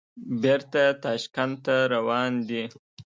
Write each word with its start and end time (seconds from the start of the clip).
بېرته 0.41 0.83
تاشکند 1.03 1.55
ته 1.65 1.75
روان 1.93 2.31
دي. 2.47 2.63